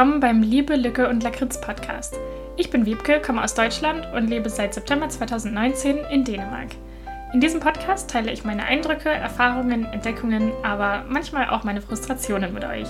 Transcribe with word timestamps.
willkommen 0.00 0.20
beim 0.20 0.40
Liebe, 0.40 0.76
Lücke 0.76 1.10
und 1.10 1.22
Lakritz 1.22 1.60
Podcast. 1.60 2.18
Ich 2.56 2.70
bin 2.70 2.86
Wiebke, 2.86 3.20
komme 3.20 3.44
aus 3.44 3.52
Deutschland 3.52 4.08
und 4.14 4.28
lebe 4.28 4.48
seit 4.48 4.72
September 4.72 5.10
2019 5.10 5.98
in 6.10 6.24
Dänemark. 6.24 6.68
In 7.34 7.40
diesem 7.42 7.60
Podcast 7.60 8.08
teile 8.08 8.32
ich 8.32 8.42
meine 8.42 8.64
Eindrücke, 8.64 9.10
Erfahrungen, 9.10 9.84
Entdeckungen, 9.84 10.52
aber 10.62 11.04
manchmal 11.06 11.50
auch 11.50 11.64
meine 11.64 11.82
Frustrationen 11.82 12.54
mit 12.54 12.64
euch. 12.64 12.88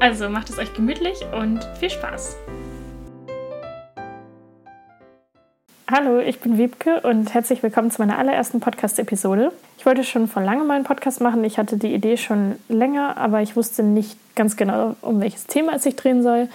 Also 0.00 0.30
macht 0.30 0.48
es 0.48 0.58
euch 0.58 0.72
gemütlich 0.72 1.26
und 1.38 1.62
viel 1.78 1.90
Spaß! 1.90 2.38
Hallo, 5.88 6.18
ich 6.18 6.40
bin 6.40 6.58
Wiebke 6.58 7.00
und 7.02 7.32
herzlich 7.32 7.62
willkommen 7.62 7.92
zu 7.92 8.02
meiner 8.02 8.18
allerersten 8.18 8.58
Podcast-Episode. 8.58 9.52
Ich 9.78 9.86
wollte 9.86 10.02
schon 10.02 10.26
vor 10.26 10.42
langem 10.42 10.66
mal 10.66 10.74
einen 10.74 10.82
Podcast 10.82 11.20
machen. 11.20 11.44
Ich 11.44 11.58
hatte 11.58 11.76
die 11.76 11.94
Idee 11.94 12.16
schon 12.16 12.56
länger, 12.68 13.16
aber 13.16 13.40
ich 13.40 13.54
wusste 13.54 13.84
nicht 13.84 14.18
ganz 14.34 14.56
genau, 14.56 14.96
um 15.00 15.20
welches 15.20 15.46
Thema 15.46 15.76
es 15.76 15.84
sich 15.84 15.94
drehen 15.94 16.24
soll. 16.24 16.48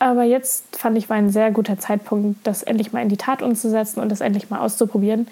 Aber 0.00 0.24
jetzt 0.24 0.76
fand 0.76 0.98
ich, 0.98 1.08
war 1.08 1.16
ein 1.16 1.30
sehr 1.30 1.52
guter 1.52 1.78
Zeitpunkt, 1.78 2.44
das 2.44 2.64
endlich 2.64 2.92
mal 2.92 3.02
in 3.02 3.08
die 3.08 3.16
Tat 3.16 3.40
umzusetzen 3.40 4.00
und 4.00 4.08
das 4.08 4.20
endlich 4.20 4.50
mal 4.50 4.58
auszuprobieren. 4.58 5.28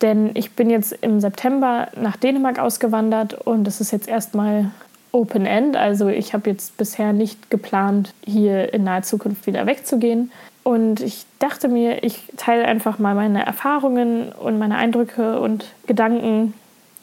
Denn 0.00 0.30
ich 0.34 0.52
bin 0.52 0.70
jetzt 0.70 0.92
im 1.00 1.18
September 1.20 1.88
nach 1.96 2.14
Dänemark 2.14 2.60
ausgewandert 2.60 3.34
und 3.34 3.66
es 3.66 3.80
ist 3.80 3.90
jetzt 3.90 4.06
erstmal 4.06 4.70
Open 5.10 5.46
End. 5.46 5.76
Also 5.76 6.06
ich 6.06 6.32
habe 6.32 6.48
jetzt 6.48 6.76
bisher 6.76 7.12
nicht 7.12 7.50
geplant, 7.50 8.14
hier 8.24 8.72
in 8.72 8.84
naher 8.84 9.02
Zukunft 9.02 9.48
wieder 9.48 9.66
wegzugehen. 9.66 10.30
Und 10.66 11.00
ich 11.00 11.26
dachte 11.38 11.68
mir, 11.68 12.02
ich 12.02 12.24
teile 12.36 12.64
einfach 12.64 12.98
mal 12.98 13.14
meine 13.14 13.46
Erfahrungen 13.46 14.32
und 14.32 14.58
meine 14.58 14.76
Eindrücke 14.78 15.38
und 15.38 15.64
Gedanken 15.86 16.54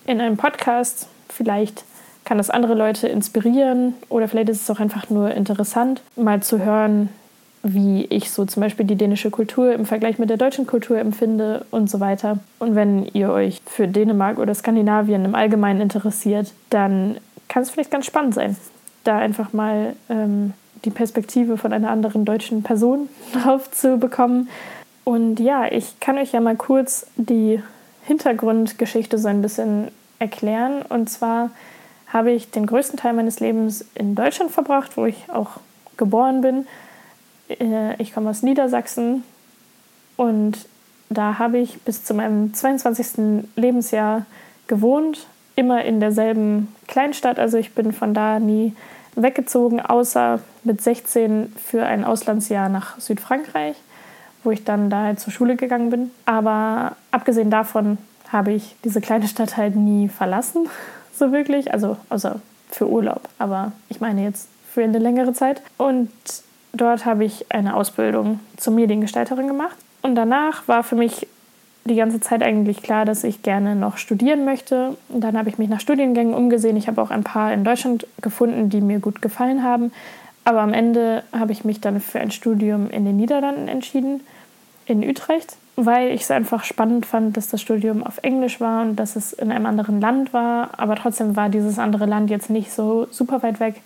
in 0.05 0.19
einem 0.19 0.35
Podcast. 0.35 1.07
Vielleicht 1.29 1.85
kann 2.25 2.37
das 2.37 2.49
andere 2.49 2.73
Leute 2.73 3.07
inspirieren 3.07 3.93
oder 4.09 4.27
vielleicht 4.27 4.49
ist 4.49 4.63
es 4.63 4.69
auch 4.69 4.81
einfach 4.81 5.09
nur 5.09 5.31
interessant, 5.31 6.01
mal 6.17 6.43
zu 6.43 6.59
hören, 6.59 7.07
wie 7.63 8.03
ich 8.09 8.31
so 8.31 8.43
zum 8.43 8.59
Beispiel 8.59 8.85
die 8.85 8.97
dänische 8.97 9.31
Kultur 9.31 9.71
im 9.71 9.85
Vergleich 9.85 10.19
mit 10.19 10.29
der 10.29 10.35
deutschen 10.35 10.67
Kultur 10.67 10.97
empfinde 10.99 11.65
und 11.71 11.89
so 11.89 12.01
weiter. 12.01 12.39
Und 12.59 12.75
wenn 12.75 13.05
ihr 13.13 13.31
euch 13.31 13.61
für 13.65 13.87
Dänemark 13.87 14.39
oder 14.39 14.53
Skandinavien 14.53 15.23
im 15.23 15.35
Allgemeinen 15.35 15.79
interessiert, 15.79 16.51
dann 16.69 17.15
kann 17.47 17.63
es 17.63 17.69
vielleicht 17.69 17.91
ganz 17.91 18.07
spannend 18.07 18.33
sein, 18.33 18.57
da 19.05 19.19
einfach 19.19 19.53
mal 19.53 19.95
ähm, 20.09 20.51
die 20.85 20.91
Perspektive 20.91 21.57
von 21.57 21.73
einer 21.73 21.89
anderen 21.89 22.25
deutschen 22.25 22.63
Person 22.63 23.09
drauf 23.33 23.71
zu 23.71 23.97
bekommen. 23.97 24.49
Und 25.03 25.39
ja, 25.39 25.71
ich 25.71 25.99
kann 25.99 26.17
euch 26.17 26.31
ja 26.31 26.39
mal 26.39 26.55
kurz 26.55 27.07
die 27.15 27.61
Hintergrundgeschichte 28.05 29.17
so 29.17 29.27
ein 29.27 29.41
bisschen 29.41 29.89
erklären. 30.19 30.81
Und 30.83 31.09
zwar 31.09 31.51
habe 32.07 32.31
ich 32.31 32.51
den 32.51 32.65
größten 32.65 32.97
Teil 32.97 33.13
meines 33.13 33.39
Lebens 33.39 33.85
in 33.95 34.15
Deutschland 34.15 34.51
verbracht, 34.51 34.97
wo 34.97 35.05
ich 35.05 35.29
auch 35.29 35.59
geboren 35.97 36.41
bin. 36.41 36.67
Äh, 37.49 38.01
ich 38.01 38.13
komme 38.13 38.29
aus 38.29 38.43
Niedersachsen 38.43 39.23
und 40.15 40.57
da 41.09 41.37
habe 41.37 41.57
ich 41.59 41.81
bis 41.81 42.03
zu 42.03 42.13
meinem 42.13 42.53
22. 42.53 43.45
Lebensjahr 43.55 44.25
gewohnt, 44.67 45.27
immer 45.55 45.83
in 45.83 45.99
derselben 45.99 46.73
Kleinstadt. 46.87 47.39
Also 47.39 47.57
ich 47.57 47.73
bin 47.73 47.93
von 47.93 48.13
da 48.13 48.39
nie 48.39 48.73
weggezogen, 49.15 49.79
außer 49.81 50.39
mit 50.63 50.81
16 50.81 51.53
für 51.63 51.85
ein 51.85 52.03
Auslandsjahr 52.03 52.69
nach 52.69 52.99
Südfrankreich, 52.99 53.75
wo 54.43 54.51
ich 54.51 54.63
dann 54.63 54.89
da 54.89 55.03
halt 55.03 55.19
zur 55.19 55.33
Schule 55.33 55.55
gegangen 55.55 55.89
bin. 55.89 56.11
Aber 56.25 56.95
abgesehen 57.11 57.49
davon 57.49 57.97
habe 58.31 58.53
ich 58.53 58.75
diese 58.83 59.01
kleine 59.01 59.27
Stadt 59.27 59.57
halt 59.57 59.75
nie 59.75 60.09
verlassen, 60.09 60.67
so 61.13 61.31
wirklich. 61.31 61.73
Also 61.73 61.97
außer 62.09 62.39
für 62.69 62.89
Urlaub, 62.89 63.21
aber 63.37 63.71
ich 63.89 64.01
meine 64.01 64.23
jetzt 64.23 64.49
für 64.73 64.83
eine 64.83 64.99
längere 64.99 65.33
Zeit. 65.33 65.61
Und 65.77 66.09
dort 66.73 67.05
habe 67.05 67.23
ich 67.23 67.51
eine 67.51 67.75
Ausbildung 67.75 68.39
zur 68.57 68.73
Mediengestalterin 68.73 69.47
gemacht. 69.47 69.77
Und 70.01 70.15
danach 70.15 70.67
war 70.67 70.83
für 70.83 70.95
mich 70.95 71.27
die 71.85 71.95
ganze 71.95 72.19
Zeit 72.19 72.41
eigentlich 72.43 72.81
klar, 72.81 73.05
dass 73.05 73.23
ich 73.23 73.43
gerne 73.43 73.75
noch 73.75 73.97
studieren 73.97 74.45
möchte. 74.45 74.95
Und 75.09 75.21
dann 75.21 75.37
habe 75.37 75.49
ich 75.49 75.57
mich 75.57 75.69
nach 75.69 75.81
Studiengängen 75.81 76.33
umgesehen. 76.33 76.77
Ich 76.77 76.87
habe 76.87 77.01
auch 77.01 77.11
ein 77.11 77.23
paar 77.23 77.53
in 77.53 77.63
Deutschland 77.63 78.07
gefunden, 78.21 78.69
die 78.69 78.81
mir 78.81 78.99
gut 78.99 79.21
gefallen 79.21 79.63
haben. 79.63 79.91
Aber 80.45 80.61
am 80.61 80.73
Ende 80.73 81.23
habe 81.31 81.51
ich 81.51 81.65
mich 81.65 81.81
dann 81.81 81.99
für 81.99 82.19
ein 82.19 82.31
Studium 82.31 82.89
in 82.89 83.05
den 83.05 83.17
Niederlanden 83.17 83.67
entschieden, 83.67 84.21
in 84.85 85.07
Utrecht, 85.07 85.55
weil 85.75 86.11
ich 86.11 86.21
es 86.21 86.31
einfach 86.31 86.63
spannend 86.63 87.05
fand, 87.05 87.37
dass 87.37 87.47
das 87.47 87.61
Studium 87.61 88.03
auf 88.03 88.19
Englisch 88.21 88.59
war 88.59 88.81
und 88.81 88.97
dass 88.97 89.15
es 89.15 89.31
in 89.33 89.51
einem 89.51 89.65
anderen 89.65 90.01
Land 90.01 90.33
war. 90.33 90.71
Aber 90.77 90.95
trotzdem 90.95 91.35
war 91.35 91.49
dieses 91.49 91.79
andere 91.79 92.05
Land 92.05 92.29
jetzt 92.29 92.49
nicht 92.49 92.71
so 92.71 93.07
super 93.11 93.41
weit 93.43 93.59
weg, 93.59 93.81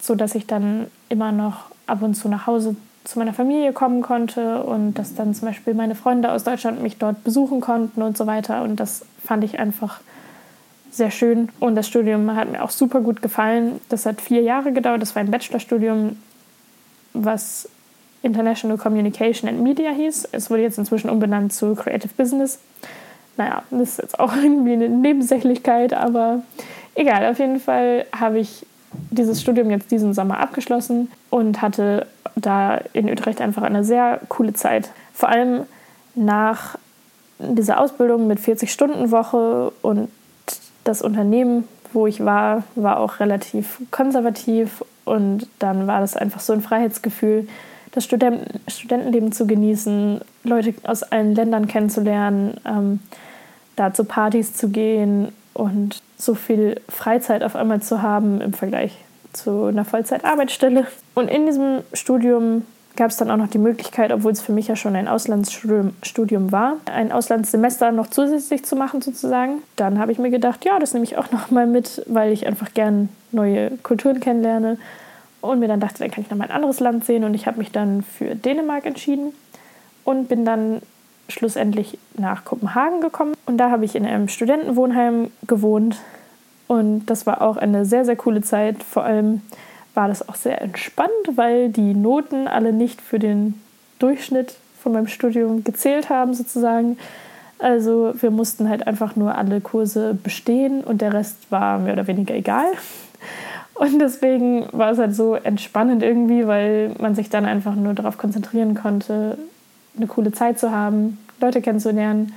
sodass 0.00 0.34
ich 0.34 0.46
dann 0.46 0.86
immer 1.08 1.32
noch 1.32 1.66
ab 1.86 2.02
und 2.02 2.14
zu 2.14 2.28
nach 2.28 2.46
Hause 2.46 2.76
zu 3.04 3.18
meiner 3.18 3.34
Familie 3.34 3.72
kommen 3.72 4.00
konnte 4.00 4.62
und 4.62 4.94
dass 4.94 5.14
dann 5.14 5.34
zum 5.34 5.48
Beispiel 5.48 5.74
meine 5.74 5.94
Freunde 5.94 6.32
aus 6.32 6.44
Deutschland 6.44 6.82
mich 6.82 6.96
dort 6.96 7.22
besuchen 7.22 7.60
konnten 7.60 8.02
und 8.02 8.16
so 8.16 8.26
weiter. 8.26 8.62
Und 8.62 8.80
das 8.80 9.04
fand 9.22 9.44
ich 9.44 9.58
einfach 9.58 10.00
sehr 10.90 11.10
schön. 11.10 11.50
Und 11.60 11.74
das 11.74 11.86
Studium 11.86 12.34
hat 12.34 12.50
mir 12.50 12.62
auch 12.62 12.70
super 12.70 13.00
gut 13.00 13.20
gefallen. 13.20 13.80
Das 13.90 14.06
hat 14.06 14.20
vier 14.20 14.40
Jahre 14.40 14.72
gedauert. 14.72 15.02
Das 15.02 15.14
war 15.14 15.20
ein 15.20 15.30
Bachelorstudium, 15.30 16.16
was 17.12 17.68
International 18.22 18.78
Communication 18.78 19.50
and 19.50 19.60
Media 19.60 19.90
hieß. 19.90 20.28
Es 20.32 20.50
wurde 20.50 20.62
jetzt 20.62 20.78
inzwischen 20.78 21.10
umbenannt 21.10 21.52
zu 21.52 21.74
Creative 21.74 22.12
Business. 22.16 22.58
Naja, 23.36 23.64
das 23.70 23.90
ist 23.90 23.98
jetzt 23.98 24.18
auch 24.18 24.34
irgendwie 24.42 24.72
eine 24.72 24.88
Nebensächlichkeit, 24.88 25.92
aber 25.92 26.42
egal. 26.94 27.30
Auf 27.30 27.38
jeden 27.38 27.60
Fall 27.60 28.06
habe 28.18 28.38
ich 28.38 28.64
dieses 29.10 29.40
Studium 29.40 29.70
jetzt 29.70 29.90
diesen 29.90 30.14
Sommer 30.14 30.38
abgeschlossen 30.40 31.10
und 31.30 31.62
hatte 31.62 32.06
da 32.36 32.78
in 32.92 33.10
Utrecht 33.10 33.40
einfach 33.40 33.62
eine 33.62 33.84
sehr 33.84 34.20
coole 34.28 34.52
Zeit. 34.52 34.90
Vor 35.12 35.28
allem 35.28 35.62
nach 36.14 36.76
dieser 37.38 37.80
Ausbildung 37.80 38.26
mit 38.26 38.38
40-Stunden-Woche 38.38 39.72
und 39.82 40.08
das 40.84 41.02
Unternehmen, 41.02 41.64
wo 41.92 42.06
ich 42.06 42.24
war, 42.24 42.64
war 42.74 42.98
auch 42.98 43.20
relativ 43.20 43.80
konservativ 43.90 44.84
und 45.04 45.46
dann 45.58 45.86
war 45.86 46.00
das 46.00 46.16
einfach 46.16 46.40
so 46.40 46.52
ein 46.52 46.62
Freiheitsgefühl, 46.62 47.46
das 47.92 48.04
Studenten 48.04 48.60
Studentenleben 48.68 49.32
zu 49.32 49.46
genießen, 49.46 50.20
Leute 50.42 50.74
aus 50.82 51.02
allen 51.04 51.34
Ländern 51.34 51.68
kennenzulernen, 51.68 52.60
ähm, 52.66 53.00
da 53.76 53.94
zu 53.94 54.04
Partys 54.04 54.54
zu 54.54 54.68
gehen 54.68 55.28
und 55.52 56.02
so 56.24 56.34
viel 56.34 56.80
Freizeit 56.88 57.42
auf 57.42 57.56
einmal 57.56 57.82
zu 57.82 58.02
haben 58.02 58.40
im 58.40 58.52
Vergleich 58.52 58.96
zu 59.32 59.64
einer 59.64 59.84
Vollzeitarbeitsstelle. 59.84 60.86
Und 61.14 61.28
in 61.28 61.46
diesem 61.46 61.80
Studium 61.92 62.62
gab 62.96 63.10
es 63.10 63.16
dann 63.16 63.30
auch 63.30 63.36
noch 63.36 63.48
die 63.48 63.58
Möglichkeit, 63.58 64.12
obwohl 64.12 64.32
es 64.32 64.40
für 64.40 64.52
mich 64.52 64.68
ja 64.68 64.76
schon 64.76 64.94
ein 64.94 65.08
Auslandsstudium 65.08 66.52
war, 66.52 66.76
ein 66.86 67.10
Auslandssemester 67.10 67.90
noch 67.92 68.06
zusätzlich 68.06 68.64
zu 68.64 68.76
machen 68.76 69.02
sozusagen. 69.02 69.62
Dann 69.76 69.98
habe 69.98 70.12
ich 70.12 70.18
mir 70.18 70.30
gedacht, 70.30 70.64
ja, 70.64 70.78
das 70.78 70.94
nehme 70.94 71.04
ich 71.04 71.16
auch 71.16 71.30
noch 71.32 71.50
mal 71.50 71.66
mit, 71.66 72.02
weil 72.06 72.32
ich 72.32 72.46
einfach 72.46 72.72
gern 72.72 73.08
neue 73.32 73.72
Kulturen 73.78 74.20
kennenlerne 74.20 74.78
und 75.40 75.58
mir 75.58 75.68
dann 75.68 75.80
dachte, 75.80 75.98
dann 75.98 76.10
kann 76.10 76.22
ich 76.22 76.30
noch 76.30 76.38
mal 76.38 76.44
ein 76.44 76.54
anderes 76.54 76.80
Land 76.80 77.04
sehen 77.04 77.24
und 77.24 77.34
ich 77.34 77.46
habe 77.46 77.58
mich 77.58 77.72
dann 77.72 78.02
für 78.02 78.36
Dänemark 78.36 78.86
entschieden 78.86 79.32
und 80.04 80.28
bin 80.28 80.44
dann 80.44 80.80
schlussendlich 81.28 81.98
nach 82.16 82.44
Kopenhagen 82.44 83.00
gekommen 83.00 83.34
und 83.46 83.56
da 83.58 83.70
habe 83.70 83.84
ich 83.84 83.96
in 83.96 84.06
einem 84.06 84.28
Studentenwohnheim 84.28 85.30
gewohnt 85.46 85.96
und 86.66 87.06
das 87.06 87.26
war 87.26 87.42
auch 87.42 87.56
eine 87.56 87.84
sehr, 87.84 88.04
sehr 88.04 88.16
coole 88.16 88.42
Zeit. 88.42 88.82
Vor 88.82 89.04
allem 89.04 89.42
war 89.94 90.08
das 90.08 90.28
auch 90.28 90.34
sehr 90.34 90.60
entspannt, 90.60 91.10
weil 91.34 91.68
die 91.68 91.94
Noten 91.94 92.48
alle 92.48 92.72
nicht 92.72 93.00
für 93.00 93.18
den 93.18 93.60
Durchschnitt 93.98 94.56
von 94.82 94.92
meinem 94.92 95.06
Studium 95.06 95.64
gezählt 95.64 96.10
haben, 96.10 96.34
sozusagen. 96.34 96.98
Also 97.58 98.12
wir 98.20 98.30
mussten 98.30 98.68
halt 98.68 98.86
einfach 98.86 99.16
nur 99.16 99.36
alle 99.36 99.60
Kurse 99.60 100.14
bestehen 100.14 100.82
und 100.82 101.00
der 101.00 101.12
Rest 101.12 101.50
war 101.50 101.78
mehr 101.78 101.92
oder 101.92 102.06
weniger 102.06 102.34
egal. 102.34 102.66
Und 103.74 103.98
deswegen 103.98 104.66
war 104.72 104.92
es 104.92 104.98
halt 104.98 105.14
so 105.14 105.34
entspannend 105.34 106.02
irgendwie, 106.02 106.46
weil 106.46 106.94
man 107.00 107.14
sich 107.14 107.28
dann 107.28 107.44
einfach 107.44 107.74
nur 107.74 107.94
darauf 107.94 108.18
konzentrieren 108.18 108.74
konnte, 108.74 109.36
eine 109.96 110.06
coole 110.06 110.32
Zeit 110.32 110.58
zu 110.58 110.70
haben, 110.70 111.18
Leute 111.40 111.60
kennenzulernen 111.60 112.32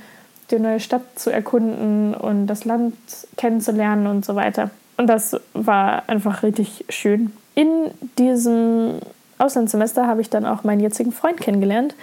die 0.50 0.58
neue 0.58 0.80
Stadt 0.80 1.02
zu 1.16 1.30
erkunden 1.30 2.14
und 2.14 2.46
das 2.46 2.64
Land 2.64 2.94
kennenzulernen 3.36 4.06
und 4.06 4.24
so 4.24 4.34
weiter. 4.34 4.70
Und 4.96 5.06
das 5.06 5.36
war 5.52 6.08
einfach 6.08 6.42
richtig 6.42 6.84
schön. 6.88 7.32
In 7.54 7.90
diesem 8.18 9.00
Auslandssemester 9.38 10.06
habe 10.06 10.20
ich 10.20 10.30
dann 10.30 10.44
auch 10.44 10.64
meinen 10.64 10.80
jetzigen 10.80 11.12
Freund 11.12 11.40
kennengelernt 11.40 11.94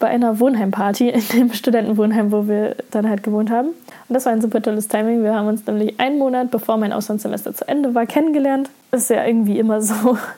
bei 0.00 0.08
einer 0.08 0.40
Wohnheimparty 0.40 1.08
in 1.08 1.22
dem 1.32 1.52
Studentenwohnheim, 1.52 2.32
wo 2.32 2.48
wir 2.48 2.76
dann 2.90 3.08
halt 3.08 3.22
gewohnt 3.22 3.50
haben. 3.50 3.68
Und 3.68 4.14
das 4.14 4.26
war 4.26 4.32
ein 4.32 4.42
super 4.42 4.60
tolles 4.60 4.88
Timing. 4.88 5.22
Wir 5.22 5.34
haben 5.34 5.46
uns 5.46 5.66
nämlich 5.66 5.98
einen 5.98 6.18
Monat, 6.18 6.50
bevor 6.50 6.76
mein 6.76 6.92
Auslandssemester 6.92 7.54
zu 7.54 7.66
Ende 7.66 7.94
war, 7.94 8.04
kennengelernt. 8.04 8.68
Ist 8.90 9.10
ja 9.10 9.24
irgendwie 9.24 9.58
immer 9.58 9.80
so. 9.80 10.18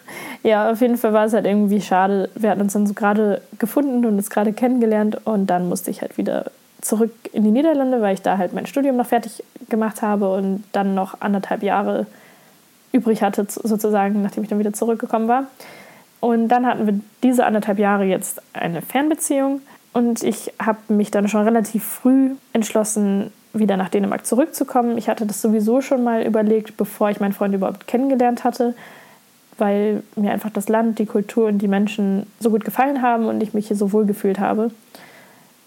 Ja, 0.43 0.71
auf 0.71 0.81
jeden 0.81 0.97
Fall 0.97 1.13
war 1.13 1.25
es 1.25 1.33
halt 1.33 1.45
irgendwie 1.45 1.81
schade. 1.81 2.31
Wir 2.37 2.51
hatten 2.51 2.61
uns 2.61 2.73
dann 2.73 2.87
so 2.87 2.95
gerade 2.95 3.43
gefunden 3.59 4.05
und 4.07 4.15
uns 4.15 4.31
gerade 4.31 4.53
kennengelernt 4.53 5.19
und 5.25 5.49
dann 5.49 5.69
musste 5.69 5.91
ich 5.91 6.03
halt 6.03 6.19
wieder 6.19 6.53
zurück 6.81 7.13
in 7.33 7.45
die 7.45 7.51
Niederlande, 7.51 8.01
weil 8.01 8.15
ich 8.15 8.23
da 8.23 8.39
halt 8.39 8.53
mein 8.53 8.67
Studium 8.67 8.97
noch 8.97 9.07
fertig 9.07 9.43
gemacht 9.69 10.03
habe 10.03 10.33
und 10.33 10.65
dann 10.73 10.95
noch 10.95 11.21
anderthalb 11.21 11.63
Jahre 11.63 12.07
übrig 12.93 13.23
hatte, 13.23 13.47
sozusagen, 13.49 14.23
nachdem 14.23 14.43
ich 14.43 14.49
dann 14.49 14.59
wieder 14.59 14.73
zurückgekommen 14.73 15.29
war. 15.29 15.45
Und 16.21 16.49
dann 16.49 16.67
hatten 16.67 16.87
wir 16.87 17.01
diese 17.23 17.45
anderthalb 17.45 17.79
Jahre 17.79 18.05
jetzt 18.05 18.41
eine 18.53 18.83
Fernbeziehung. 18.83 19.61
Und 19.93 20.23
ich 20.23 20.53
habe 20.61 20.79
mich 20.89 21.11
dann 21.11 21.29
schon 21.29 21.43
relativ 21.43 21.85
früh 21.85 22.31
entschlossen, 22.53 23.33
wieder 23.53 23.77
nach 23.77 23.89
Dänemark 23.89 24.27
zurückzukommen. 24.27 24.99
Ich 24.99 25.09
hatte 25.09 25.27
das 25.27 25.41
sowieso 25.41 25.81
schon 25.81 26.05
mal 26.05 26.23
überlegt, 26.23 26.77
bevor 26.77 27.11
ich 27.11 27.21
meinen 27.21 27.33
Freund 27.33 27.55
überhaupt 27.55 27.87
kennengelernt 27.87 28.45
hatte, 28.45 28.75
weil 29.59 30.03
mir 30.15 30.33
einfach 30.33 30.51
das 30.51 30.69
Land, 30.69 30.99
die 30.99 31.07
Kultur 31.07 31.47
und 31.49 31.59
die 31.59 31.69
Menschen 31.69 32.27
so 32.41 32.51
gut 32.51 32.65
gefallen 32.65 33.01
haben 33.03 33.27
und 33.27 33.43
ich 33.43 33.55
mich 33.55 33.69
hier 33.69 33.77
so 33.77 33.93
wohl 33.93 34.05
gefühlt 34.05 34.39
habe. 34.39 34.71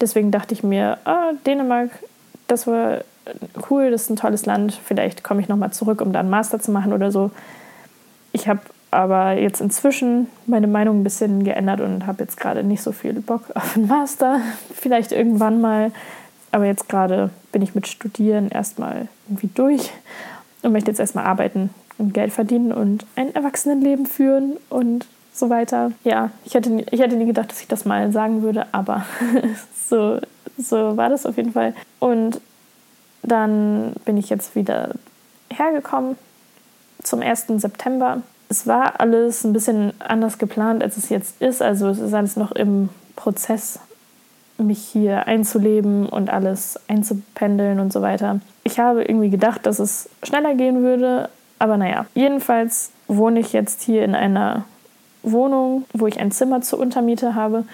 Deswegen 0.00 0.30
dachte 0.30 0.54
ich 0.54 0.62
mir, 0.62 0.98
ah, 1.04 1.32
Dänemark, 1.46 1.90
das 2.48 2.66
war 2.66 2.98
cool, 3.68 3.90
das 3.90 4.02
ist 4.02 4.10
ein 4.10 4.16
tolles 4.16 4.46
Land. 4.46 4.78
Vielleicht 4.84 5.22
komme 5.22 5.40
ich 5.40 5.48
nochmal 5.48 5.72
zurück, 5.72 6.00
um 6.00 6.12
da 6.12 6.20
einen 6.20 6.30
Master 6.30 6.60
zu 6.60 6.70
machen 6.70 6.92
oder 6.92 7.10
so. 7.10 7.30
Ich 8.32 8.48
habe 8.48 8.60
aber 8.90 9.32
jetzt 9.32 9.60
inzwischen 9.60 10.26
meine 10.46 10.66
Meinung 10.66 11.00
ein 11.00 11.04
bisschen 11.04 11.44
geändert 11.44 11.80
und 11.80 12.06
habe 12.06 12.24
jetzt 12.24 12.36
gerade 12.36 12.64
nicht 12.64 12.82
so 12.82 12.92
viel 12.92 13.14
Bock 13.14 13.44
auf 13.54 13.76
einen 13.76 13.86
Master. 13.86 14.40
Vielleicht 14.74 15.12
irgendwann 15.12 15.60
mal. 15.60 15.92
Aber 16.52 16.64
jetzt 16.64 16.88
gerade 16.88 17.30
bin 17.52 17.62
ich 17.62 17.74
mit 17.74 17.86
Studieren 17.86 18.48
erstmal 18.48 19.06
irgendwie 19.28 19.50
durch 19.54 19.92
und 20.62 20.72
möchte 20.72 20.90
jetzt 20.90 20.98
erstmal 20.98 21.26
arbeiten 21.26 21.70
und 21.98 22.12
Geld 22.12 22.32
verdienen 22.32 22.72
und 22.72 23.06
ein 23.14 23.32
Erwachsenenleben 23.34 24.06
führen 24.06 24.56
und 24.68 25.06
so 25.32 25.50
weiter. 25.50 25.92
Ja, 26.04 26.30
ich 26.44 26.54
hätte, 26.54 26.70
nie, 26.70 26.86
ich 26.90 27.00
hätte 27.00 27.16
nie 27.16 27.26
gedacht, 27.26 27.50
dass 27.50 27.60
ich 27.60 27.68
das 27.68 27.84
mal 27.84 28.12
sagen 28.12 28.42
würde, 28.42 28.66
aber 28.72 29.04
so, 29.88 30.20
so 30.58 30.96
war 30.96 31.08
das 31.08 31.26
auf 31.26 31.36
jeden 31.36 31.52
Fall. 31.52 31.74
Und 31.98 32.40
dann 33.22 33.92
bin 34.04 34.16
ich 34.16 34.30
jetzt 34.30 34.54
wieder 34.54 34.94
hergekommen 35.52 36.16
zum 37.02 37.20
1. 37.20 37.46
September. 37.56 38.22
Es 38.48 38.66
war 38.66 39.00
alles 39.00 39.44
ein 39.44 39.52
bisschen 39.52 39.92
anders 40.00 40.38
geplant, 40.38 40.82
als 40.82 40.96
es 40.96 41.08
jetzt 41.08 41.40
ist. 41.40 41.62
Also 41.62 41.88
es 41.88 41.98
ist 41.98 42.14
alles 42.14 42.36
noch 42.36 42.52
im 42.52 42.88
Prozess, 43.16 43.78
mich 44.58 44.80
hier 44.80 45.26
einzuleben 45.26 46.06
und 46.08 46.30
alles 46.30 46.78
einzupendeln 46.88 47.80
und 47.80 47.92
so 47.92 48.02
weiter. 48.02 48.40
Ich 48.64 48.78
habe 48.78 49.04
irgendwie 49.04 49.30
gedacht, 49.30 49.66
dass 49.66 49.78
es 49.78 50.08
schneller 50.22 50.54
gehen 50.54 50.82
würde, 50.82 51.28
aber 51.58 51.76
naja. 51.76 52.06
Jedenfalls 52.14 52.90
wohne 53.06 53.40
ich 53.40 53.52
jetzt 53.52 53.82
hier 53.82 54.04
in 54.04 54.14
einer 54.14 54.64
Wohnung, 55.22 55.84
wo 55.92 56.06
ich 56.06 56.20
ein 56.20 56.30
Zimmer 56.30 56.60
zur 56.60 56.78
Untermiete 56.78 57.34
habe. 57.34 57.64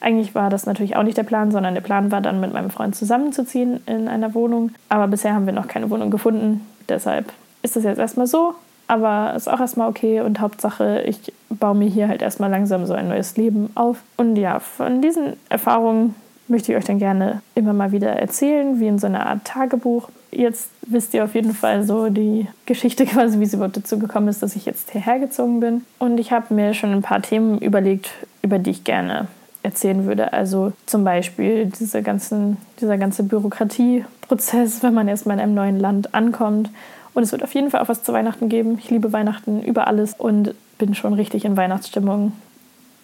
Eigentlich 0.00 0.34
war 0.34 0.48
das 0.48 0.66
natürlich 0.66 0.96
auch 0.96 1.02
nicht 1.02 1.16
der 1.16 1.24
Plan, 1.24 1.50
sondern 1.50 1.74
der 1.74 1.82
Plan 1.82 2.10
war 2.10 2.20
dann 2.20 2.40
mit 2.40 2.52
meinem 2.52 2.70
Freund 2.70 2.96
zusammenzuziehen 2.96 3.80
in 3.86 4.08
einer 4.08 4.34
Wohnung. 4.34 4.72
Aber 4.88 5.08
bisher 5.08 5.34
haben 5.34 5.46
wir 5.46 5.52
noch 5.52 5.68
keine 5.68 5.90
Wohnung 5.90 6.10
gefunden. 6.10 6.66
Deshalb 6.88 7.32
ist 7.62 7.76
das 7.76 7.84
jetzt 7.84 7.98
erstmal 7.98 8.26
so. 8.26 8.54
Aber 8.88 9.34
ist 9.36 9.48
auch 9.48 9.60
erstmal 9.60 9.88
okay 9.88 10.20
und 10.20 10.40
Hauptsache, 10.40 11.02
ich 11.02 11.32
baue 11.48 11.76
mir 11.76 11.88
hier 11.88 12.08
halt 12.08 12.22
erstmal 12.22 12.50
langsam 12.50 12.86
so 12.86 12.94
ein 12.94 13.06
neues 13.06 13.36
Leben 13.36 13.70
auf. 13.76 13.98
Und 14.16 14.34
ja, 14.34 14.58
von 14.58 15.00
diesen 15.00 15.34
Erfahrungen 15.48 16.16
möchte 16.48 16.72
ich 16.72 16.78
euch 16.78 16.86
dann 16.86 16.98
gerne 16.98 17.40
immer 17.54 17.72
mal 17.72 17.92
wieder 17.92 18.10
erzählen, 18.10 18.80
wie 18.80 18.88
in 18.88 18.98
so 18.98 19.06
einer 19.06 19.26
Art 19.26 19.44
Tagebuch. 19.44 20.08
Jetzt 20.32 20.70
wisst 20.86 21.12
ihr 21.14 21.24
auf 21.24 21.34
jeden 21.34 21.54
Fall 21.54 21.84
so 21.84 22.08
die 22.08 22.46
Geschichte 22.66 23.06
quasi, 23.06 23.40
wie 23.40 23.44
es 23.44 23.54
überhaupt 23.54 23.76
dazu 23.76 23.98
gekommen 23.98 24.28
ist, 24.28 24.42
dass 24.42 24.56
ich 24.56 24.66
jetzt 24.66 24.90
hierher 24.90 25.18
gezogen 25.18 25.60
bin. 25.60 25.84
Und 25.98 26.18
ich 26.18 26.32
habe 26.32 26.54
mir 26.54 26.74
schon 26.74 26.92
ein 26.92 27.02
paar 27.02 27.22
Themen 27.22 27.58
überlegt, 27.58 28.10
über 28.42 28.58
die 28.58 28.70
ich 28.70 28.84
gerne 28.84 29.28
erzählen 29.62 30.06
würde. 30.06 30.32
Also 30.32 30.72
zum 30.86 31.04
Beispiel 31.04 31.66
diese 31.66 32.02
ganzen, 32.02 32.56
dieser 32.80 32.96
ganze 32.96 33.22
Bürokratieprozess, 33.22 34.82
wenn 34.82 34.94
man 34.94 35.08
erstmal 35.08 35.36
in 35.36 35.42
einem 35.42 35.54
neuen 35.54 35.78
Land 35.78 36.14
ankommt. 36.14 36.70
Und 37.12 37.22
es 37.22 37.32
wird 37.32 37.42
auf 37.42 37.54
jeden 37.54 37.70
Fall 37.70 37.80
auch 37.80 37.88
was 37.88 38.02
zu 38.02 38.12
Weihnachten 38.12 38.48
geben. 38.48 38.78
Ich 38.78 38.90
liebe 38.90 39.12
Weihnachten 39.12 39.62
über 39.62 39.86
alles 39.86 40.14
und 40.16 40.54
bin 40.78 40.94
schon 40.94 41.12
richtig 41.12 41.44
in 41.44 41.56
Weihnachtsstimmung. 41.56 42.32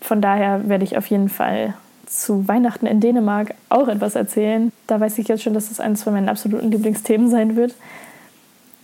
Von 0.00 0.20
daher 0.20 0.68
werde 0.68 0.84
ich 0.84 0.96
auf 0.96 1.06
jeden 1.08 1.28
Fall 1.28 1.74
zu 2.06 2.46
Weihnachten 2.48 2.86
in 2.86 3.00
Dänemark 3.00 3.54
auch 3.68 3.88
etwas 3.88 4.14
erzählen. 4.14 4.72
Da 4.86 5.00
weiß 5.00 5.18
ich 5.18 5.28
jetzt 5.28 5.42
schon, 5.42 5.54
dass 5.54 5.70
es 5.70 5.80
eines 5.80 6.02
von 6.02 6.12
meinen 6.12 6.28
absoluten 6.28 6.70
Lieblingsthemen 6.70 7.28
sein 7.28 7.56
wird. 7.56 7.74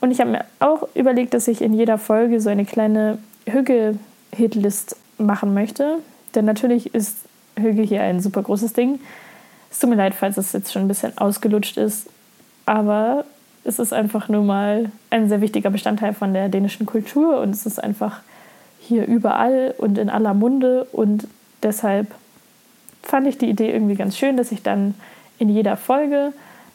Und 0.01 0.11
ich 0.11 0.21
habe 0.21 0.31
mir 0.31 0.45
auch 0.59 0.89
überlegt, 0.95 1.33
dass 1.33 1.49
ich 1.49 1.63
in 1.63 1.75
jeder 1.75 1.99
Folge 1.99 2.41
so 2.41 2.51
eine 2.51 2.65
kleine 2.65 3.19
Hügge-Hitlist 3.47 4.97
machen 5.19 5.55
möchte. 5.55 5.99
Denn 6.35 6.45
natürlich 6.45 6.95
ist 6.95 7.19
Hüge 7.57 7.83
hier 7.83 8.03
ein 8.03 8.21
super 8.21 8.43
großes 8.43 8.73
Ding. 8.73 8.99
Es 9.71 9.79
tut 9.79 9.91
mir 9.91 9.97
leid, 9.97 10.15
falls 10.15 10.37
es 10.37 10.53
jetzt 10.53 10.73
schon 10.73 10.83
ein 10.83 10.89
bisschen 10.89 11.17
ausgelutscht 11.17 11.77
ist, 11.79 12.09
aber 12.67 13.25
es 13.65 13.79
ist 13.79 13.93
einfach 13.93 14.29
nur 14.29 14.43
mal 14.43 14.91
ein 15.11 15.29
sehr 15.29 15.41
wichtiger 15.41 15.71
Bestandteil 15.71 16.15
von 16.15 16.35
der 16.35 16.49
dänischen 16.49 16.85
Kultur 16.85 17.41
und 17.41 17.51
es 17.51 17.65
ist 17.65 17.83
einfach 17.83 18.21
hier 18.81 19.07
überall 19.07 19.75
und 19.79 19.99
in 19.99 20.11
aller 20.11 20.35
Munde 20.35 20.85
und 20.93 21.27
deshalb 21.63 22.09
fand 23.03 23.27
ich 23.27 23.39
die 23.39 23.49
Idee 23.49 23.73
irgendwie 23.73 23.95
ganz 23.95 24.17
schön, 24.17 24.37
dass 24.37 24.53
ich 24.53 24.63
dann 24.63 24.95
in 25.39 25.49
jeder 25.49 25.77
Folge 25.77 26.33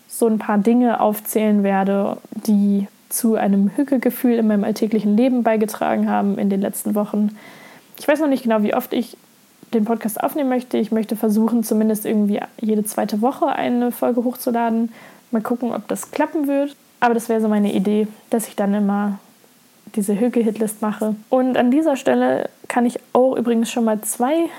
so 0.08 0.28
ein 0.28 0.40
paar 0.40 0.58
Dinge 0.58 1.02
aufzählen 1.02 1.64
werde, 1.64 2.18
die 2.32 2.88
zu 3.10 3.36
einem 3.36 3.72
Hückegefühl 3.76 4.34
in 4.34 4.48
meinem 4.48 4.64
alltäglichen 4.64 5.16
Leben 5.16 5.44
beigetragen 5.44 6.10
haben 6.10 6.38
in 6.38 6.50
den 6.50 6.62
letzten 6.62 6.96
Wochen. 6.96 7.38
Ich 7.98 8.08
weiß 8.08 8.20
noch 8.20 8.28
nicht 8.28 8.44
genau, 8.44 8.64
wie 8.64 8.76
oft 8.76 8.94
ich 8.94 9.18
den 9.74 9.86
Podcast 9.86 10.22
aufnehmen 10.22 10.50
möchte. 10.50 10.78
Ich 10.78 10.92
möchte 10.92 11.16
versuchen, 11.16 11.64
zumindest 11.64 12.06
irgendwie 12.06 12.40
jede 12.60 12.84
zweite 12.86 13.22
Woche 13.22 13.48
eine 13.48 13.92
Folge 13.92 14.24
hochzuladen. 14.24 14.92
Mal 15.32 15.42
gucken, 15.42 15.74
ob 15.74 15.88
das 15.88 16.12
klappen 16.12 16.48
wird. 16.48 16.76
Aber 17.00 17.14
das 17.14 17.30
wäre 17.30 17.42
so 17.42 17.48
meine 17.48 17.74
Idee, 17.74 18.08
dass 18.30 18.48
ich 18.48 18.56
dann 18.56 18.74
immer 18.74 19.20
diese 19.96 20.20
Hüge-Hitlist 20.20 20.82
mache. 20.82 21.16
Und 21.30 21.58
an 21.58 21.72
dieser 21.72 21.96
Stelle 21.96 22.50
kann 22.68 22.86
ich 22.86 23.00
auch 23.14 23.36
übrigens 23.36 23.72
schon 23.72 23.86
mal 23.86 24.02
zwei 24.02 24.50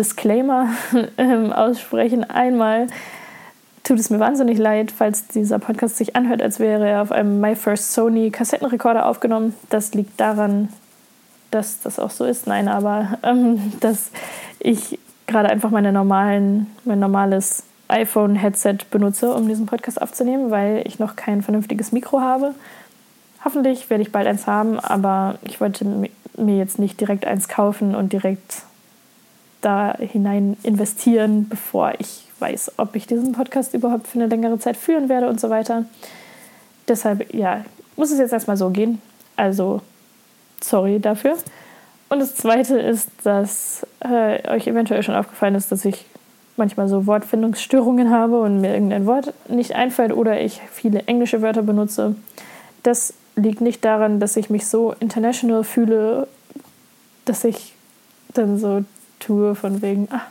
Disclaimer 0.00 0.70
ähm, 1.18 1.52
aussprechen. 1.52 2.24
Einmal 2.24 2.86
tut 3.84 3.98
es 3.98 4.08
mir 4.08 4.18
wahnsinnig 4.18 4.56
leid, 4.56 4.90
falls 4.90 5.28
dieser 5.28 5.58
Podcast 5.58 5.98
sich 5.98 6.16
anhört, 6.16 6.40
als 6.40 6.58
wäre 6.58 6.88
er 6.88 7.02
auf 7.02 7.12
einem 7.12 7.38
My 7.38 7.54
First 7.54 7.92
Sony 7.92 8.30
Kassettenrekorder 8.30 9.04
aufgenommen. 9.04 9.54
Das 9.68 9.92
liegt 9.92 10.18
daran, 10.18 10.70
dass 11.50 11.82
das 11.82 11.98
auch 11.98 12.10
so 12.10 12.24
ist. 12.24 12.46
Nein, 12.46 12.68
aber 12.68 13.18
ähm, 13.22 13.74
dass 13.80 14.10
ich 14.58 14.98
gerade 15.26 15.50
einfach 15.50 15.70
meine 15.70 15.92
normalen, 15.92 16.68
mein 16.86 16.98
normales 16.98 17.64
iPhone-Headset 17.88 18.78
benutze, 18.90 19.34
um 19.34 19.48
diesen 19.48 19.66
Podcast 19.66 20.00
aufzunehmen, 20.00 20.50
weil 20.50 20.82
ich 20.86 20.98
noch 20.98 21.14
kein 21.14 21.42
vernünftiges 21.42 21.92
Mikro 21.92 22.20
habe. 22.20 22.54
Hoffentlich 23.44 23.90
werde 23.90 24.02
ich 24.02 24.12
bald 24.12 24.26
eins 24.26 24.46
haben, 24.46 24.80
aber 24.80 25.38
ich 25.42 25.60
wollte 25.60 25.84
mir 25.84 26.56
jetzt 26.56 26.78
nicht 26.78 26.98
direkt 27.00 27.26
eins 27.26 27.48
kaufen 27.48 27.94
und 27.94 28.14
direkt 28.14 28.62
da 29.60 29.96
hinein 29.98 30.56
investieren, 30.62 31.48
bevor 31.48 31.92
ich 31.98 32.26
weiß, 32.38 32.72
ob 32.78 32.96
ich 32.96 33.06
diesen 33.06 33.32
Podcast 33.32 33.74
überhaupt 33.74 34.08
für 34.08 34.18
eine 34.18 34.28
längere 34.28 34.58
Zeit 34.58 34.76
führen 34.76 35.08
werde 35.08 35.28
und 35.28 35.40
so 35.40 35.50
weiter. 35.50 35.84
Deshalb, 36.88 37.32
ja, 37.34 37.64
muss 37.96 38.10
es 38.10 38.18
jetzt 38.18 38.32
erstmal 38.32 38.56
so 38.56 38.70
gehen. 38.70 39.00
Also, 39.36 39.82
sorry 40.62 40.98
dafür. 40.98 41.36
Und 42.08 42.18
das 42.18 42.34
Zweite 42.34 42.78
ist, 42.78 43.08
dass 43.22 43.86
äh, 44.00 44.48
euch 44.50 44.66
eventuell 44.66 45.02
schon 45.02 45.14
aufgefallen 45.14 45.54
ist, 45.54 45.70
dass 45.70 45.84
ich 45.84 46.06
manchmal 46.56 46.88
so 46.88 47.06
Wortfindungsstörungen 47.06 48.10
habe 48.10 48.40
und 48.40 48.60
mir 48.60 48.74
irgendein 48.74 49.06
Wort 49.06 49.32
nicht 49.48 49.74
einfällt 49.74 50.12
oder 50.12 50.40
ich 50.40 50.60
viele 50.72 51.00
englische 51.06 51.40
Wörter 51.40 51.62
benutze. 51.62 52.16
Das 52.82 53.14
liegt 53.36 53.60
nicht 53.60 53.84
daran, 53.84 54.20
dass 54.20 54.36
ich 54.36 54.50
mich 54.50 54.66
so 54.66 54.94
international 55.00 55.64
fühle, 55.64 56.26
dass 57.24 57.44
ich 57.44 57.74
dann 58.34 58.58
so 58.58 58.84
tue 59.20 59.54
von 59.54 59.82
wegen, 59.82 60.08
ah, 60.10 60.22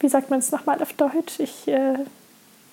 wie 0.00 0.08
sagt 0.08 0.30
man 0.30 0.38
es 0.38 0.52
nochmal 0.52 0.80
auf 0.82 0.92
Deutsch? 0.92 1.40
Ich 1.40 1.66
äh, 1.66 1.96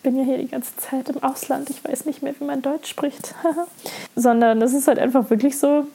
bin 0.03 0.17
ja 0.17 0.23
hier 0.23 0.37
die 0.37 0.47
ganze 0.47 0.75
Zeit 0.77 1.09
im 1.09 1.23
Ausland, 1.23 1.69
ich 1.69 1.83
weiß 1.83 2.05
nicht 2.05 2.21
mehr, 2.21 2.33
wie 2.39 2.43
man 2.43 2.61
Deutsch 2.61 2.89
spricht. 2.89 3.33
Sondern 4.15 4.61
es 4.61 4.73
ist 4.73 4.87
halt 4.87 4.99
einfach 4.99 5.29
wirklich 5.29 5.57
so, 5.57 5.85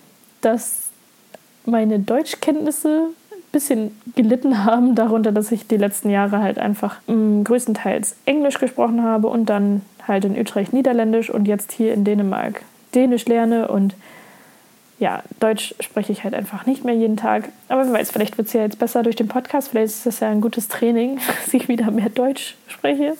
dass 0.41 0.87
meine 1.65 1.99
Deutschkenntnisse 1.99 3.09
ein 3.33 3.43
bisschen 3.53 4.01
gelitten 4.15 4.65
haben 4.65 4.95
darunter, 4.95 5.33
dass 5.33 5.53
ich 5.53 5.67
die 5.67 5.77
letzten 5.77 6.11
Jahre 6.11 6.41
halt 6.41 6.59
einfach 6.59 7.01
mh, 7.07 7.15
mm, 7.15 7.45
größtenteils 7.45 8.17
Englisch 8.25 8.59
gesprochen 8.59 9.03
habe 9.03 9.29
und 9.29 9.47
dann 9.47 9.83
halt 10.07 10.25
in 10.25 10.39
Utrecht 10.39 10.73
Niederländisch 10.73 11.31
und 11.31 11.47
jetzt 11.47 11.73
hier 11.73 11.93
in 11.93 12.05
Dänemark 12.05 12.63
Dänisch 12.95 13.27
lerne 13.27 13.69
und 13.69 13.95
ja, 14.99 15.23
Deutsch 15.41 15.75
spreche 15.81 16.13
ich 16.13 16.25
halt 16.25 16.35
einfach 16.35 16.65
nicht 16.67 16.85
mehr 16.85 16.95
jeden 16.95 17.17
Tag. 17.17 17.51
Aber 17.69 17.85
wer 17.85 17.93
weiß, 17.93 18.11
vielleicht 18.11 18.39
wird 18.39 18.49
es 18.49 18.55
ja 18.55 18.63
jetzt 18.63 18.79
besser 18.79 19.03
durch 19.03 19.17
den 19.17 19.29
Podcast. 19.29 19.69
Vielleicht 19.69 19.95
ist 19.95 20.07
das 20.07 20.21
ja 20.21 20.29
ein 20.29 20.41
gutes 20.41 20.69
Training, 20.69 21.19
dass 21.45 21.53
ich 21.53 21.69
wieder 21.69 21.91
mehr 21.91 22.09
Deutsch 22.09 22.57
spreche. 22.67 23.17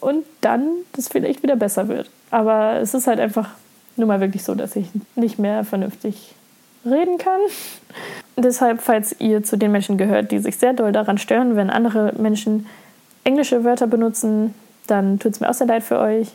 Und 0.00 0.24
dann 0.40 0.68
das 0.92 1.08
vielleicht 1.08 1.42
wieder 1.42 1.56
besser 1.56 1.88
wird. 1.88 2.10
Aber 2.30 2.76
es 2.80 2.92
ist 2.92 3.06
halt 3.06 3.20
einfach 3.20 3.50
nur 3.96 4.08
mal 4.08 4.20
wirklich 4.20 4.44
so, 4.44 4.54
dass 4.54 4.76
ich 4.76 4.88
nicht 5.14 5.38
mehr 5.38 5.64
vernünftig 5.64 6.34
reden 6.84 7.18
kann. 7.18 7.40
Deshalb, 8.36 8.82
falls 8.82 9.14
ihr 9.18 9.42
zu 9.42 9.56
den 9.56 9.72
Menschen 9.72 9.96
gehört, 9.96 10.30
die 10.30 10.40
sich 10.40 10.56
sehr 10.56 10.72
doll 10.72 10.92
daran 10.92 11.18
stören, 11.18 11.56
wenn 11.56 11.70
andere 11.70 12.12
Menschen 12.18 12.66
englische 13.24 13.64
Wörter 13.64 13.86
benutzen, 13.86 14.54
dann 14.86 15.18
tut 15.18 15.32
es 15.32 15.40
mir 15.40 15.48
auch 15.48 15.54
sehr 15.54 15.66
leid 15.66 15.84
für 15.84 15.98
euch. 15.98 16.32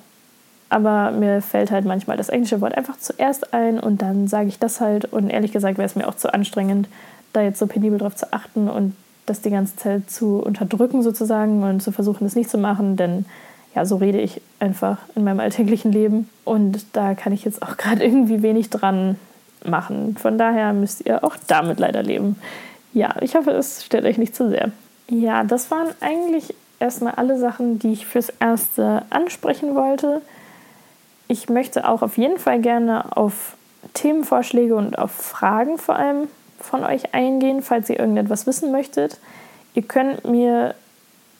Aber 0.69 1.11
mir 1.11 1.41
fällt 1.41 1.71
halt 1.71 1.85
manchmal 1.85 2.17
das 2.17 2.29
englische 2.29 2.59
Wort 2.59 2.75
einfach 2.75 2.97
zuerst 2.97 3.53
ein 3.53 3.79
und 3.79 4.01
dann 4.01 4.27
sage 4.27 4.49
ich 4.49 4.59
das 4.59 4.81
halt. 4.81 5.05
Und 5.05 5.29
ehrlich 5.29 5.53
gesagt 5.53 5.77
wäre 5.77 5.85
es 5.85 5.95
mir 5.95 6.07
auch 6.07 6.15
zu 6.15 6.33
anstrengend, 6.33 6.89
da 7.33 7.41
jetzt 7.41 7.59
so 7.59 7.67
penibel 7.67 7.99
drauf 7.99 8.15
zu 8.15 8.33
achten 8.33 8.67
und 8.67 8.95
das 9.25 9.41
die 9.41 9.49
ganze 9.49 9.75
Zeit 9.75 10.09
zu 10.09 10.39
unterdrücken 10.39 11.03
sozusagen 11.03 11.63
und 11.63 11.81
zu 11.81 11.91
versuchen, 11.91 12.25
das 12.25 12.35
nicht 12.35 12.49
zu 12.49 12.57
machen. 12.57 12.97
Denn 12.97 13.25
ja, 13.75 13.85
so 13.85 13.97
rede 13.97 14.19
ich 14.19 14.41
einfach 14.59 14.97
in 15.15 15.23
meinem 15.23 15.39
alltäglichen 15.39 15.91
Leben. 15.91 16.29
Und 16.43 16.85
da 16.93 17.13
kann 17.13 17.31
ich 17.31 17.45
jetzt 17.45 17.61
auch 17.61 17.77
gerade 17.77 18.03
irgendwie 18.03 18.41
wenig 18.41 18.69
dran 18.69 19.17
machen. 19.65 20.17
Von 20.17 20.37
daher 20.37 20.73
müsst 20.73 21.05
ihr 21.05 21.23
auch 21.23 21.35
damit 21.47 21.79
leider 21.79 22.03
leben. 22.03 22.37
Ja, 22.93 23.15
ich 23.21 23.35
hoffe, 23.35 23.51
es 23.51 23.85
stört 23.85 24.05
euch 24.05 24.17
nicht 24.17 24.35
zu 24.35 24.49
sehr. 24.49 24.71
Ja, 25.09 25.43
das 25.43 25.71
waren 25.71 25.87
eigentlich 26.01 26.53
erstmal 26.79 27.13
alle 27.15 27.37
Sachen, 27.37 27.79
die 27.79 27.93
ich 27.93 28.05
fürs 28.05 28.29
Erste 28.39 29.03
ansprechen 29.09 29.75
wollte. 29.75 30.21
Ich 31.27 31.49
möchte 31.49 31.87
auch 31.87 32.01
auf 32.01 32.17
jeden 32.17 32.39
Fall 32.39 32.61
gerne 32.61 33.17
auf 33.17 33.55
Themenvorschläge 33.93 34.75
und 34.75 34.97
auf 34.97 35.11
Fragen 35.11 35.77
vor 35.77 35.95
allem 35.95 36.27
von 36.59 36.83
euch 36.83 37.13
eingehen, 37.13 37.61
falls 37.61 37.89
ihr 37.89 37.99
irgendetwas 37.99 38.47
wissen 38.47 38.71
möchtet. 38.71 39.19
Ihr 39.73 39.83
könnt 39.83 40.25
mir 40.25 40.75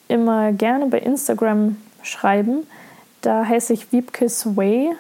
immer 0.08 0.52
gerne 0.52 0.88
bei 0.88 1.00
Instagram 1.00 1.78
schreiben. 2.04 2.68
Da 3.22 3.46
heiße 3.46 3.74
ich 3.74 3.92
Wiebkes 3.92 4.56
Way, 4.56 4.92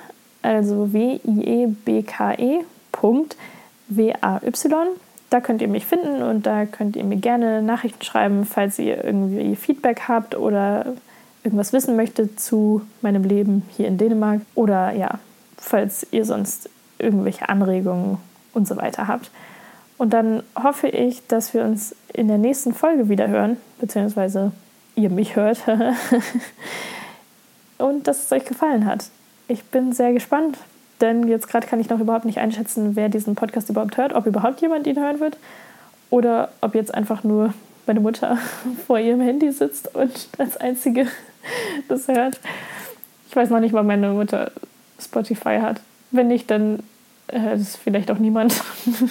also 0.41 0.91
W-I-E-B-K-E, 0.93 2.61
Punkt, 2.91 3.37
W-A-Y. 3.89 4.87
Da 5.29 5.41
könnt 5.41 5.61
ihr 5.61 5.67
mich 5.67 5.85
finden 5.85 6.23
und 6.23 6.45
da 6.45 6.65
könnt 6.65 6.95
ihr 6.95 7.03
mir 7.03 7.17
gerne 7.17 7.61
Nachrichten 7.61 8.03
schreiben, 8.03 8.45
falls 8.45 8.79
ihr 8.79 9.03
irgendwie 9.03 9.55
Feedback 9.55 10.03
habt 10.07 10.35
oder 10.35 10.93
irgendwas 11.47 11.71
wissen 11.71 11.95
möchtet 11.95 12.41
zu 12.41 12.81
meinem 13.01 13.23
Leben 13.23 13.63
hier 13.77 13.87
in 13.87 13.97
Dänemark 13.97 14.41
oder 14.53 14.91
ja, 14.91 15.19
falls 15.57 16.05
ihr 16.11 16.25
sonst 16.25 16.69
irgendwelche 16.99 17.47
Anregungen 17.47 18.17
und 18.53 18.67
so 18.67 18.75
weiter 18.75 19.07
habt. 19.07 19.31
Und 19.97 20.11
dann 20.11 20.43
hoffe 20.61 20.89
ich, 20.89 21.25
dass 21.27 21.53
wir 21.53 21.63
uns 21.63 21.95
in 22.13 22.27
der 22.27 22.37
nächsten 22.37 22.73
Folge 22.73 23.07
wieder 23.07 23.29
hören, 23.29 23.55
beziehungsweise 23.79 24.51
ihr 24.95 25.09
mich 25.09 25.37
hört 25.37 25.63
und 27.77 28.07
dass 28.07 28.25
es 28.25 28.31
euch 28.33 28.43
gefallen 28.43 28.85
hat. 28.85 29.05
Ich 29.47 29.63
bin 29.63 29.93
sehr 29.93 30.11
gespannt, 30.11 30.57
denn 30.99 31.29
jetzt 31.29 31.47
gerade 31.47 31.65
kann 31.65 31.79
ich 31.79 31.89
noch 31.89 32.01
überhaupt 32.01 32.25
nicht 32.25 32.39
einschätzen, 32.39 32.97
wer 32.97 33.07
diesen 33.07 33.35
Podcast 33.35 33.69
überhaupt 33.69 33.95
hört, 33.95 34.11
ob 34.11 34.25
überhaupt 34.25 34.59
jemand 34.59 34.85
ihn 34.85 34.99
hören 34.99 35.21
wird 35.21 35.37
oder 36.09 36.49
ob 36.59 36.75
jetzt 36.75 36.93
einfach 36.93 37.23
nur 37.23 37.53
meine 37.87 37.99
Mutter 37.99 38.37
vor 38.87 38.99
ihrem 38.99 39.21
Handy 39.21 39.51
sitzt 39.51 39.93
und 39.95 40.29
als 40.37 40.57
einzige 40.57 41.07
das 41.87 42.07
hört. 42.07 42.39
Ich 43.29 43.35
weiß 43.35 43.49
noch 43.49 43.59
nicht 43.59 43.73
mal, 43.73 43.83
meine 43.83 44.09
Mutter 44.09 44.51
Spotify 44.99 45.59
hat. 45.61 45.81
Wenn 46.11 46.27
nicht, 46.27 46.49
dann 46.49 46.83
äh, 47.27 47.55
ist 47.55 47.77
vielleicht 47.77 48.09
auch 48.11 48.19
niemand. 48.19 48.61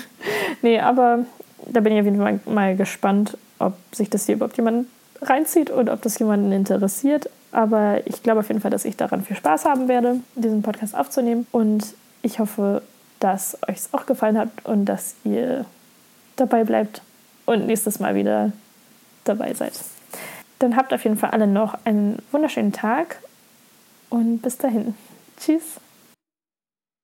nee, 0.62 0.80
aber 0.80 1.26
da 1.66 1.80
bin 1.80 1.92
ich 1.92 2.00
auf 2.00 2.06
jeden 2.06 2.18
Fall 2.18 2.40
mal 2.46 2.76
gespannt, 2.76 3.36
ob 3.58 3.74
sich 3.92 4.10
das 4.10 4.26
hier 4.26 4.36
überhaupt 4.36 4.56
jemand 4.56 4.86
reinzieht 5.22 5.70
und 5.70 5.90
ob 5.90 6.02
das 6.02 6.18
jemanden 6.18 6.52
interessiert. 6.52 7.28
Aber 7.52 8.00
ich 8.06 8.22
glaube 8.22 8.40
auf 8.40 8.48
jeden 8.48 8.60
Fall, 8.60 8.70
dass 8.70 8.84
ich 8.84 8.96
daran 8.96 9.22
viel 9.22 9.36
Spaß 9.36 9.64
haben 9.64 9.88
werde, 9.88 10.20
diesen 10.34 10.62
Podcast 10.62 10.94
aufzunehmen. 10.94 11.46
Und 11.52 11.94
ich 12.22 12.38
hoffe, 12.38 12.82
dass 13.20 13.56
euch 13.68 13.76
es 13.76 13.94
auch 13.94 14.06
gefallen 14.06 14.38
hat 14.38 14.48
und 14.64 14.84
dass 14.84 15.14
ihr 15.24 15.64
dabei 16.36 16.64
bleibt 16.64 17.02
und 17.46 17.66
nächstes 17.66 17.98
Mal 17.98 18.14
wieder 18.14 18.52
dabei 19.28 19.54
seid. 19.54 19.72
Dann 20.58 20.76
habt 20.76 20.92
auf 20.94 21.04
jeden 21.04 21.16
Fall 21.16 21.30
alle 21.30 21.46
noch 21.46 21.78
einen 21.84 22.22
wunderschönen 22.32 22.72
Tag 22.72 23.18
und 24.08 24.40
bis 24.40 24.56
dahin. 24.56 24.94
Tschüss. 25.38 25.80